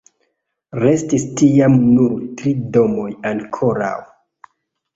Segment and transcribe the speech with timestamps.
[0.83, 3.95] Restis tiam nur tri domoj ankoraŭ.